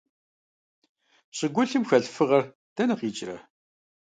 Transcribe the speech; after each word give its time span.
ЩӀыгулъым 1.37 1.83
хэлъ 1.89 2.07
фыгъэр 2.15 2.43
дэнэ 2.75 2.95
къикӀрэ? 2.99 3.37